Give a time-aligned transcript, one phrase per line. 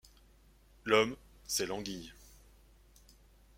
[0.83, 1.15] L’homme,
[1.45, 2.11] c’est l’anguille.